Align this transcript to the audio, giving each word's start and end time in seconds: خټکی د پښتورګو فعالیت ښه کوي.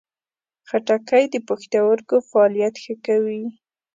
خټکی 0.69 1.23
د 1.33 1.35
پښتورګو 1.47 2.17
فعالیت 2.29 2.75
ښه 2.83 2.95
کوي. 3.05 3.43